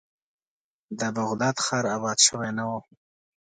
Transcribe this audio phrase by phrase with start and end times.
[0.99, 2.71] د بغداد ښار آباد شوی نه و.